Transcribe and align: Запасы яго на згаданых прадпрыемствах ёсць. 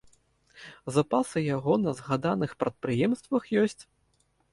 Запасы 0.95 1.43
яго 1.55 1.73
на 1.83 1.93
згаданых 1.99 2.51
прадпрыемствах 2.63 3.43
ёсць. 3.65 3.79